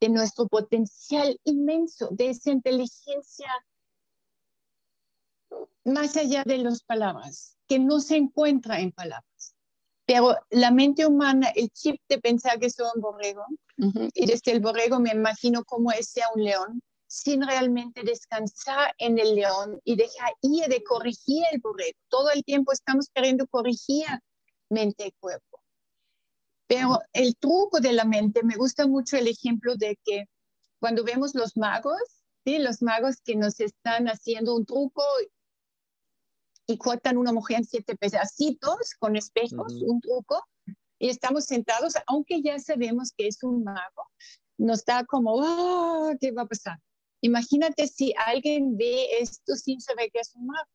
de 0.00 0.08
nuestro 0.08 0.46
potencial 0.46 1.38
inmenso, 1.44 2.08
de 2.10 2.30
esa 2.30 2.50
inteligencia 2.50 3.48
más 5.84 6.16
allá 6.16 6.42
de 6.44 6.58
las 6.58 6.82
palabras, 6.82 7.56
que 7.66 7.78
no 7.78 8.00
se 8.00 8.16
encuentra 8.16 8.80
en 8.80 8.92
palabras. 8.92 9.54
Pero 10.06 10.36
la 10.50 10.70
mente 10.70 11.06
humana, 11.06 11.48
el 11.54 11.70
chip 11.70 12.00
de 12.08 12.18
pensar 12.18 12.58
que 12.58 12.70
soy 12.70 12.86
un 12.94 13.00
borrego, 13.00 13.44
y 14.14 14.26
desde 14.26 14.52
el 14.52 14.60
borrego 14.60 15.00
me 15.00 15.10
imagino 15.10 15.64
cómo 15.64 15.92
es 15.92 16.10
sea 16.10 16.26
un 16.34 16.44
león, 16.44 16.82
sin 17.06 17.42
realmente 17.42 18.02
descansar 18.02 18.94
en 18.98 19.18
el 19.18 19.34
león 19.34 19.80
y 19.84 19.96
dejar 19.96 20.32
ir 20.42 20.66
de 20.68 20.82
corregir 20.82 21.42
el 21.52 21.60
borrego. 21.60 21.98
Todo 22.08 22.30
el 22.30 22.44
tiempo 22.44 22.72
estamos 22.72 23.08
queriendo 23.14 23.46
corregir 23.46 24.06
mente 24.70 25.06
y 25.06 25.12
cuerpo. 25.12 25.60
Pero 26.66 27.00
el 27.12 27.36
truco 27.36 27.80
de 27.80 27.92
la 27.92 28.04
mente, 28.04 28.42
me 28.42 28.56
gusta 28.56 28.86
mucho 28.86 29.16
el 29.16 29.26
ejemplo 29.26 29.74
de 29.76 29.98
que 30.04 30.26
cuando 30.80 31.02
vemos 31.02 31.34
los 31.34 31.56
magos, 31.56 32.00
¿sí? 32.44 32.58
los 32.58 32.82
magos 32.82 33.16
que 33.24 33.36
nos 33.36 33.58
están 33.60 34.06
haciendo 34.06 34.54
un 34.54 34.66
truco 34.66 35.02
y 36.66 36.76
cortan 36.76 37.16
una 37.16 37.32
mujer 37.32 37.58
en 37.58 37.64
siete 37.64 37.96
pedacitos 37.96 38.94
con 38.98 39.16
espejos, 39.16 39.72
un 39.82 40.00
truco, 40.00 40.44
y 40.98 41.08
estamos 41.08 41.44
sentados, 41.44 41.94
aunque 42.06 42.42
ya 42.42 42.58
sabemos 42.58 43.12
que 43.16 43.28
es 43.28 43.42
un 43.42 43.64
mago, 43.64 44.10
nos 44.58 44.84
da 44.84 45.04
como, 45.06 45.40
ah, 45.42 46.12
¿qué 46.20 46.32
va 46.32 46.42
a 46.42 46.46
pasar? 46.46 46.78
Imagínate 47.22 47.86
si 47.86 48.12
alguien 48.26 48.76
ve 48.76 49.20
esto 49.20 49.54
sin 49.54 49.80
saber 49.80 50.10
que 50.12 50.20
es 50.20 50.34
un 50.34 50.46
mago, 50.46 50.68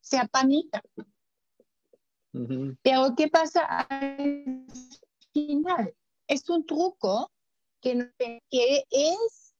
se 0.00 0.16
apanica. 0.18 0.82
Pero 2.82 3.14
¿qué 3.16 3.28
pasa 3.28 3.64
al 3.66 4.66
final? 5.32 5.94
Es 6.26 6.48
un 6.48 6.64
truco 6.64 7.30
que, 7.80 8.12
que 8.50 8.84
es, 8.90 9.54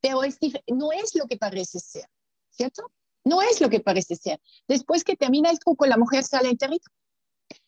pero 0.00 0.24
es, 0.24 0.38
no 0.68 0.92
es 0.92 1.14
lo 1.14 1.26
que 1.26 1.36
parece 1.36 1.78
ser, 1.78 2.08
¿cierto? 2.50 2.90
No 3.24 3.42
es 3.42 3.60
lo 3.60 3.68
que 3.68 3.80
parece 3.80 4.16
ser. 4.16 4.40
Después 4.66 5.04
que 5.04 5.16
termina 5.16 5.50
el 5.50 5.58
truco, 5.58 5.86
la 5.86 5.96
mujer 5.96 6.24
sale 6.24 6.48
enterita. 6.48 6.90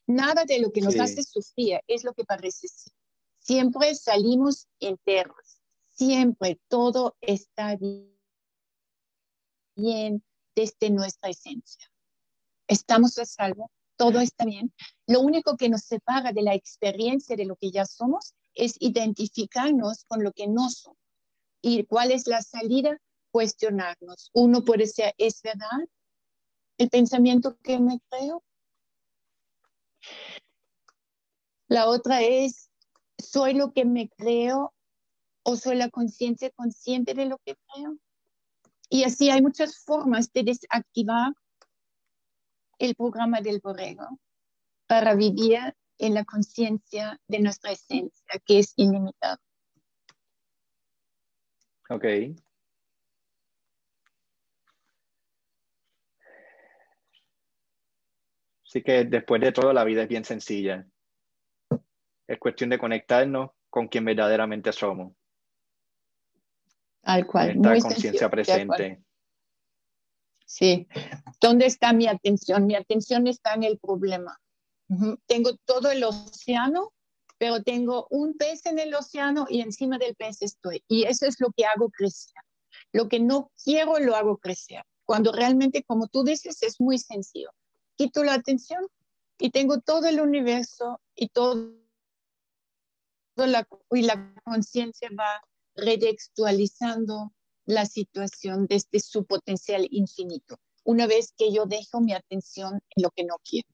Nada 0.07 0.45
de 0.45 0.59
lo 0.59 0.73
que 0.73 0.81
nos 0.81 0.99
hace 0.99 1.23
sufrir 1.23 1.81
es 1.87 2.03
lo 2.03 2.13
que 2.15 2.25
parece 2.25 2.67
ser. 2.67 2.93
Siempre 3.39 3.95
salimos 3.95 4.67
enteros 4.81 5.61
siempre 6.01 6.59
todo 6.69 7.15
está 7.21 7.77
bien 9.77 10.25
desde 10.57 10.89
nuestra 10.89 11.29
esencia. 11.29 11.93
Estamos 12.67 13.19
a 13.19 13.27
salvo, 13.27 13.71
todo 14.01 14.21
está 14.21 14.47
bien. 14.47 14.73
Lo 15.07 15.21
único 15.21 15.59
que 15.59 15.69
nos 15.69 15.83
separa 15.83 16.33
de 16.33 16.41
la 16.41 16.55
experiencia 16.55 17.37
de 17.37 17.45
lo 17.45 17.57
que 17.57 17.71
ya 17.71 17.85
somos 17.85 18.33
es 18.55 18.77
identificarnos 18.81 20.07
con 20.09 20.25
lo 20.25 20.33
que 20.33 20.49
no 20.49 20.71
somos. 20.71 20.97
¿Y 21.61 21.85
cuál 21.85 22.11
es 22.11 22.27
la 22.27 22.41
salida? 22.41 22.99
Cuestionarnos. 23.31 24.31
Uno 24.33 24.65
puede 24.65 24.87
ser, 24.87 25.13
¿es 25.19 25.43
verdad 25.43 25.87
el 26.79 26.89
pensamiento 26.89 27.59
que 27.63 27.79
me 27.79 28.01
creo? 28.09 28.43
La 31.69 31.87
otra 31.87 32.23
es, 32.23 32.71
¿soy 33.19 33.53
lo 33.53 33.75
que 33.75 33.85
me 33.85 34.09
creo 34.09 34.73
o 35.43 35.57
soy 35.57 35.77
la 35.77 35.91
conciencia 35.91 36.49
consciente 36.53 37.13
de 37.13 37.27
lo 37.27 37.37
que 37.45 37.55
creo. 37.67 37.99
Y 38.89 39.05
así 39.05 39.29
hay 39.29 39.43
muchas 39.43 39.77
formas 39.85 40.33
de 40.33 40.43
desactivar 40.43 41.35
el 42.81 42.95
programa 42.97 43.41
del 43.41 43.61
borrego 43.61 44.19
para 44.87 45.15
vivir 45.15 45.77
en 45.99 46.15
la 46.15 46.25
conciencia 46.25 47.21
de 47.29 47.41
nuestra 47.41 47.73
esencia, 47.73 48.41
que 48.45 48.59
es 48.59 48.73
ilimitada. 48.77 49.39
Ok. 51.91 52.05
Así 58.65 58.83
que 58.83 59.05
después 59.05 59.41
de 59.41 59.53
todo, 59.53 59.73
la 59.73 59.85
vida 59.85 60.03
es 60.03 60.09
bien 60.09 60.25
sencilla. 60.25 60.87
Es 62.27 62.39
cuestión 62.39 62.71
de 62.71 62.79
conectarnos 62.79 63.51
con 63.69 63.89
quien 63.89 64.05
verdaderamente 64.05 64.73
somos. 64.73 65.13
Al 67.03 67.27
cual. 67.27 67.51
Esta 67.51 67.81
conciencia 67.81 68.31
presente. 68.31 69.03
Sí. 70.51 70.89
¿Dónde 71.41 71.67
está 71.67 71.93
mi 71.93 72.09
atención? 72.09 72.67
Mi 72.67 72.75
atención 72.75 73.29
está 73.29 73.55
en 73.55 73.63
el 73.63 73.79
problema. 73.79 74.41
Tengo 75.27 75.55
todo 75.65 75.93
el 75.93 76.03
océano, 76.03 76.93
pero 77.39 77.63
tengo 77.63 78.09
un 78.11 78.35
pez 78.35 78.67
en 78.67 78.81
el 78.81 78.93
océano 78.93 79.47
y 79.49 79.61
encima 79.61 79.97
del 79.97 80.17
pez 80.17 80.43
estoy. 80.43 80.83
Y 80.89 81.05
eso 81.05 81.25
es 81.27 81.39
lo 81.39 81.53
que 81.57 81.67
hago 81.67 81.89
crecer. 81.91 82.43
Lo 82.93 83.09
que 83.09 83.21
no 83.21 83.53
quiero 83.63 84.01
lo 84.01 84.17
hago 84.17 84.39
crecer. 84.39 84.83
Cuando 85.05 85.31
realmente, 85.31 85.85
como 85.85 86.09
tú 86.09 86.25
dices, 86.25 86.61
es 86.65 86.81
muy 86.81 86.99
sencillo. 86.99 87.53
Quito 87.97 88.25
la 88.25 88.35
atención 88.35 88.85
y 89.39 89.51
tengo 89.51 89.81
todo 89.81 90.09
el 90.09 90.21
universo 90.21 91.01
y 91.15 91.29
todo 91.29 91.73
la, 93.37 93.69
y 93.93 94.03
la 94.03 94.35
conciencia 94.43 95.11
va 95.17 95.41
retextualizando 95.77 97.33
la 97.71 97.87
situación 97.87 98.67
desde 98.67 99.01
su 99.01 99.25
potencial 99.25 99.87
infinito. 99.91 100.59
una 100.83 101.07
vez 101.07 101.35
que 101.37 101.53
yo 101.53 101.67
dejo 101.67 102.01
mi 102.01 102.15
atención 102.15 102.81
en 102.97 103.03
lo 103.03 103.11
que 103.11 103.23
no 103.23 103.37
quiero. 103.45 103.69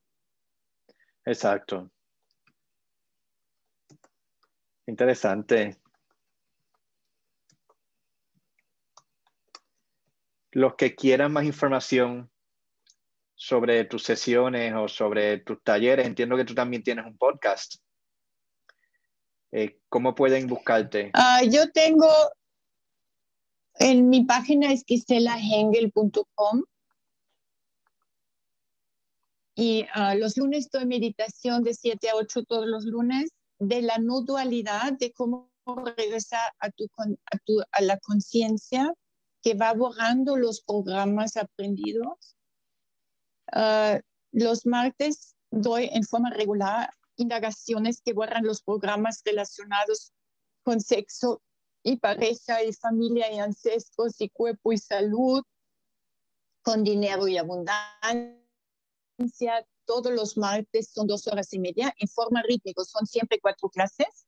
Exacto. 1.24 1.90
Interesante. 4.86 5.78
Los 10.50 10.74
que 10.74 10.94
quieran 10.94 11.32
más 11.32 11.44
información 11.44 12.30
sobre 13.34 13.84
tus 13.84 14.02
sesiones 14.02 14.74
o 14.74 14.88
sobre 14.88 15.38
tus 15.38 15.62
talleres, 15.62 16.06
entiendo 16.06 16.36
que 16.36 16.44
tú 16.44 16.54
también 16.54 16.82
tienes 16.82 17.06
un 17.06 17.16
podcast. 17.16 17.76
Eh, 19.52 19.78
¿Cómo 19.88 20.14
pueden 20.14 20.48
buscarte? 20.48 21.10
Ah, 21.14 21.42
yo 21.44 21.70
tengo 21.70 22.08
en 23.78 24.08
mi 24.08 24.24
página 24.24 24.72
es 24.72 24.84
giselahengel.com 24.86 26.62
y 29.54 29.86
ah, 29.94 30.14
los 30.14 30.36
lunes 30.36 30.68
doy 30.70 30.84
meditación 30.86 31.62
de 31.62 31.74
7 31.74 32.10
a 32.10 32.16
8 32.16 32.44
todos 32.44 32.66
los 32.66 32.84
lunes 32.84 33.30
de 33.58 33.80
la 33.80 33.96
no 33.98 34.20
dualidad, 34.20 34.92
de 34.92 35.12
cómo 35.12 35.50
regresar 35.96 36.52
a, 36.58 36.70
tu, 36.70 36.86
a, 36.98 37.38
tu, 37.38 37.62
a 37.72 37.80
la 37.80 37.98
conciencia 37.98 38.92
que 39.42 39.54
va 39.54 39.72
borrando 39.72 40.36
los 40.36 40.60
programas 40.60 41.36
aprendidos. 41.36 42.36
Ah, 43.52 44.00
los 44.32 44.66
martes 44.66 45.34
doy 45.50 45.88
en 45.92 46.04
forma 46.04 46.30
regular 46.30 46.90
indagaciones 47.16 48.02
que 48.02 48.12
borran 48.12 48.44
los 48.44 48.60
programas 48.62 49.22
relacionados 49.24 50.12
con 50.62 50.80
sexo 50.80 51.40
y 51.86 51.96
pareja 51.98 52.64
y 52.64 52.72
familia 52.72 53.32
y 53.32 53.38
ancestros 53.38 54.20
y 54.20 54.28
cuerpo 54.28 54.72
y 54.72 54.78
salud, 54.78 55.44
con 56.62 56.82
dinero 56.82 57.28
y 57.28 57.38
abundancia. 57.38 58.42
Todos 59.84 60.12
los 60.12 60.36
martes 60.36 60.90
son 60.92 61.06
dos 61.06 61.28
horas 61.28 61.52
y 61.52 61.60
media 61.60 61.94
en 62.00 62.08
forma 62.08 62.42
rítmica, 62.42 62.82
son 62.82 63.06
siempre 63.06 63.38
cuatro 63.40 63.68
clases. 63.68 64.26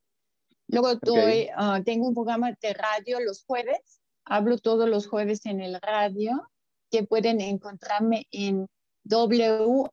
Luego 0.69 0.95
doy, 1.03 1.49
ah, 1.57 1.81
tengo 1.85 2.07
un 2.07 2.15
programa 2.15 2.53
de 2.63 2.75
radio 2.75 3.19
los 3.19 3.43
jueves, 3.43 4.01
hablo 4.25 4.59
todos 4.59 4.89
los 4.89 5.09
jueves 5.09 5.45
en 5.45 5.61
el 5.61 5.81
radio, 5.81 6.49
que 6.93 7.03
pueden 7.03 7.41
encontrarme 7.41 8.29
en 8.31 8.69
W 9.03 9.91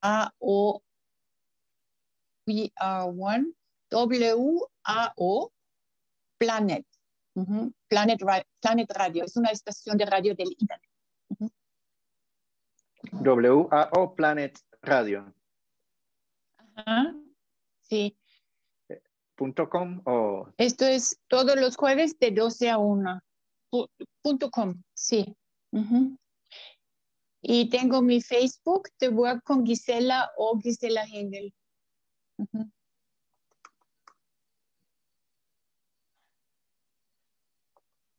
A 0.00 0.32
O 0.38 0.82
W 2.46 2.70
A 4.84 5.12
O 5.16 5.52
Planet. 6.38 6.86
Planet, 7.88 8.20
Planet 8.60 8.90
Radio, 8.92 9.24
es 9.24 9.36
una 9.36 9.50
estación 9.50 9.98
de 9.98 10.06
radio 10.06 10.34
del 10.34 10.48
Internet. 10.58 10.90
W-A-O 13.12 14.14
Planet 14.14 14.58
Radio. 14.82 15.34
Ajá, 16.74 17.14
sí. 17.82 18.16
Punto 19.34 19.68
.com 19.68 20.00
o... 20.06 20.48
Esto 20.56 20.86
es 20.86 21.20
todos 21.28 21.56
los 21.56 21.76
jueves 21.76 22.18
de 22.18 22.30
12 22.30 22.70
a 22.70 22.78
1. 22.78 23.20
Punto 24.22 24.50
.com, 24.50 24.82
sí. 24.94 25.36
Y 27.42 27.68
tengo 27.68 28.00
mi 28.00 28.22
Facebook, 28.22 28.88
de 28.98 29.08
Work 29.08 29.42
con 29.44 29.66
Gisela 29.66 30.32
o 30.38 30.58
Gisela 30.58 31.04
Hengel. 31.04 31.54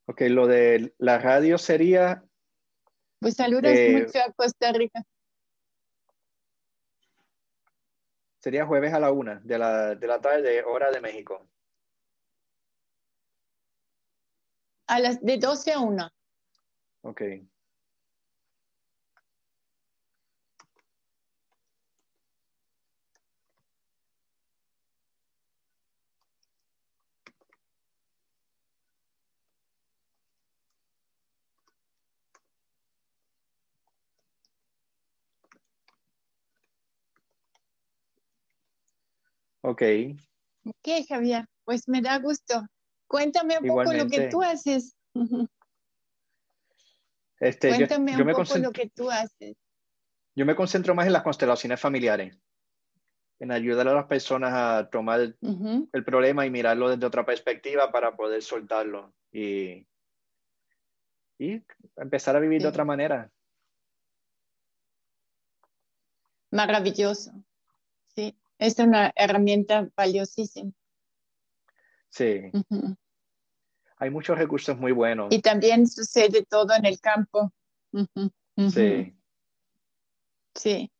Ok, 0.09 0.21
lo 0.29 0.47
de 0.47 0.93
la 0.99 1.19
radio 1.19 1.57
sería... 1.57 2.23
Pues 3.19 3.35
saludos 3.35 3.73
eh, 3.73 4.05
mucho 4.05 4.19
a 4.19 4.31
Costa 4.31 4.71
Rica. 4.71 5.03
Sería 8.39 8.65
jueves 8.65 8.93
a 8.93 8.99
la 8.99 9.11
una 9.11 9.41
de 9.43 9.57
la, 9.57 9.95
de 9.95 10.07
la 10.07 10.21
tarde, 10.21 10.63
hora 10.63 10.91
de 10.91 11.01
México. 11.01 11.45
A 14.87 14.99
las 14.99 15.21
de 15.21 15.37
12 15.37 15.73
a 15.73 15.79
1. 15.79 16.09
Ok. 17.01 17.21
Ok. 39.67 39.81
Ok, 40.63 40.87
Javier, 41.09 41.45
pues 41.65 41.89
me 41.89 42.01
da 42.01 42.17
gusto. 42.19 42.65
Cuéntame 43.05 43.57
un 43.59 43.67
poco 43.67 43.91
lo 43.91 44.07
que 44.07 44.29
tú 44.29 44.41
haces. 44.41 44.95
Este, 47.39 47.67
Cuéntame 47.67 48.21
un 48.21 48.31
poco 48.31 48.57
lo 48.57 48.71
que 48.71 48.89
tú 48.89 49.11
haces. 49.11 49.57
Yo 50.35 50.45
me 50.45 50.55
concentro 50.55 50.95
más 50.95 51.05
en 51.05 51.13
las 51.13 51.23
constelaciones 51.23 51.81
familiares, 51.81 52.37
en 53.39 53.51
ayudar 53.51 53.89
a 53.89 53.93
las 53.93 54.05
personas 54.05 54.53
a 54.53 54.89
tomar 54.89 55.35
el 55.41 56.03
problema 56.05 56.45
y 56.45 56.49
mirarlo 56.49 56.89
desde 56.89 57.05
otra 57.05 57.25
perspectiva 57.25 57.91
para 57.91 58.15
poder 58.15 58.41
soltarlo 58.41 59.13
y, 59.33 59.85
y 61.39 61.61
empezar 61.97 62.37
a 62.37 62.39
vivir 62.39 62.61
de 62.61 62.69
otra 62.69 62.85
manera. 62.85 63.29
Maravilloso. 66.51 67.33
Es 68.59 68.79
una 68.79 69.11
herramienta 69.15 69.89
valiosísima. 69.95 70.71
Sí. 72.09 72.51
Hay 73.97 74.09
muchos 74.09 74.37
recursos 74.37 74.77
muy 74.77 74.91
buenos. 74.91 75.27
Y 75.31 75.41
también 75.41 75.87
sucede 75.87 76.45
todo 76.45 76.73
en 76.75 76.85
el 76.85 76.99
campo. 76.99 77.53
Sí. 78.71 79.13
Sí. 80.55 80.91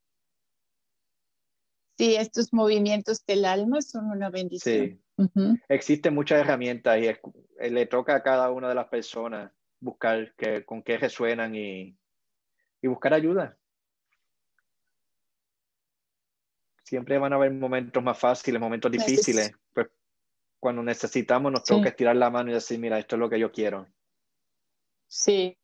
Sí, 1.98 2.16
estos 2.16 2.54
movimientos 2.54 3.26
del 3.26 3.46
alma 3.46 3.82
son 3.82 4.12
una 4.12 4.30
bendición. 4.30 5.02
Sí. 5.18 5.60
Existen 5.68 6.14
muchas 6.14 6.42
herramientas 6.42 7.00
y 7.00 7.08
eh, 7.08 7.20
le 7.72 7.88
toca 7.88 8.16
a 8.16 8.24
cada 8.24 8.52
una 8.52 8.70
de 8.70 8.76
las 8.76 8.88
personas 8.88 9.52
buscar 9.80 10.36
que, 10.36 10.64
con 10.64 10.84
qué 10.84 10.98
resuenan 11.00 11.56
y, 11.56 11.98
y 12.82 12.88
buscar 12.88 13.16
ayuda. 13.16 13.58
Siempre 16.88 17.18
van 17.18 17.34
a 17.34 17.36
haber 17.36 17.52
momentos 17.52 18.02
más 18.02 18.18
fáciles, 18.18 18.62
momentos 18.62 18.90
difíciles. 18.90 19.52
Pues 19.74 19.88
cuando 20.58 20.82
necesitamos 20.82 21.52
nos 21.52 21.64
toca 21.64 21.90
estirar 21.90 22.16
la 22.16 22.30
mano 22.30 22.50
y 22.50 22.54
decir, 22.54 22.80
mira, 22.80 22.98
esto 22.98 23.18
es 23.18 23.20
lo 23.20 23.30
que 23.30 23.40
yo 23.40 23.52
quiero. 23.52 23.88
Sí, 25.08 25.58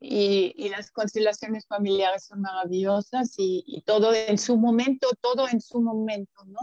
y, 0.00 0.52
y 0.56 0.68
las 0.68 0.90
constelaciones 0.90 1.66
familiares 1.68 2.24
son 2.24 2.40
maravillosas 2.40 3.32
y, 3.38 3.82
todo 3.86 4.12
en 4.12 4.38
su 4.38 4.56
momento, 4.56 5.08
todo 5.20 5.48
en 5.48 5.60
su 5.60 5.80
momento, 5.80 6.44
¿no? 6.46 6.58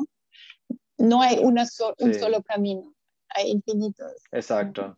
No 0.98 1.22
hay 1.22 1.39
una 1.39 1.66
un 2.00 2.13
solo 2.13 2.44
camino, 2.44 2.94
hay 3.30 3.52
infinitos. 3.52 4.12
Exacto. 4.32 4.98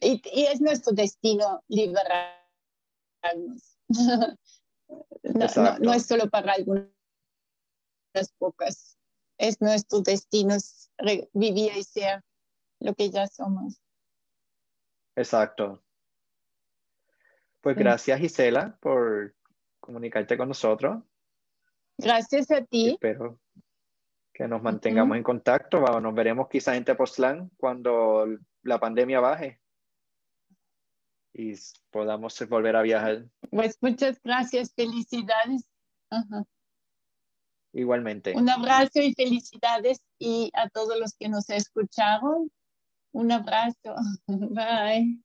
Y, 0.00 0.22
y 0.32 0.44
es 0.44 0.60
nuestro 0.60 0.92
destino 0.92 1.64
liberarnos. 1.66 2.38
no, 4.88 5.78
no, 5.80 5.92
es 5.92 6.06
solo 6.06 6.30
para 6.30 6.52
algunos 6.52 6.86
pocas. 8.38 8.98
Es 9.38 9.60
nuestro 9.60 10.00
destino 10.00 10.56
vivir 11.32 11.72
y 11.76 11.84
ser 11.84 12.22
lo 12.80 12.94
que 12.94 13.10
ya 13.10 13.26
somos. 13.26 13.80
Exacto. 15.16 15.82
Pues 17.60 17.76
gracias 17.76 18.20
Gisela 18.20 18.78
por 18.80 19.34
comunicarte 19.80 20.36
con 20.36 20.48
nosotros. 20.48 21.02
Gracias 21.96 22.50
a 22.50 22.64
ti. 22.64 22.90
Espero 22.90 23.40
que 24.32 24.46
nos 24.46 24.62
mantengamos 24.62 25.16
en 25.16 25.22
contacto. 25.22 25.80
Nos 26.00 26.14
veremos 26.14 26.48
quizás 26.48 26.76
en 26.76 26.84
Tepoztlán 26.84 27.50
cuando 27.56 28.26
la 28.62 28.78
pandemia 28.78 29.20
baje 29.20 29.60
y 31.32 31.54
podamos 31.90 32.38
volver 32.48 32.76
a 32.76 32.82
viajar. 32.82 33.26
Pues 33.50 33.78
muchas 33.80 34.20
gracias, 34.22 34.72
felicidades. 34.74 35.68
Igualmente. 37.72 38.34
Un 38.34 38.48
abrazo 38.48 39.00
y 39.00 39.12
felicidades 39.14 40.00
y 40.18 40.50
a 40.54 40.68
todos 40.68 40.98
los 40.98 41.14
que 41.14 41.28
nos 41.28 41.48
escucharon. 41.50 42.50
Un 43.12 43.32
abrazo. 43.32 43.94
Bye. 44.26 45.22